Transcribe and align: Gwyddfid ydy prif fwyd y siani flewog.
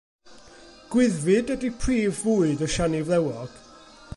Gwyddfid 0.93 1.53
ydy 1.55 1.71
prif 1.83 2.17
fwyd 2.23 2.65
y 2.69 2.71
siani 2.77 3.03
flewog. 3.11 3.61